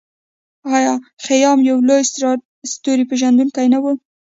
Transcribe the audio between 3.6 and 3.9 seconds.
نه و؟